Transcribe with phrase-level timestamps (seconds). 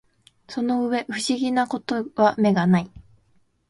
[0.49, 2.89] その上不思議な事は眼がない